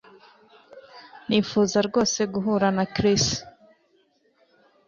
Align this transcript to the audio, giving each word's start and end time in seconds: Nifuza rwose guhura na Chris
Nifuza 1.27 1.77
rwose 1.87 2.19
guhura 2.33 2.67
na 2.77 2.85
Chris 2.95 3.25